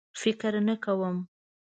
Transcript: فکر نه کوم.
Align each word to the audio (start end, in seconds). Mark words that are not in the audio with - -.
فکر 0.21 0.53
نه 0.67 0.75
کوم. 0.83 1.17